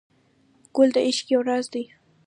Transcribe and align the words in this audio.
ګل 0.75 0.89
د 0.95 0.97
عشق 1.07 1.25
یو 1.33 1.41
راز 1.49 1.65
دی. 1.73 1.83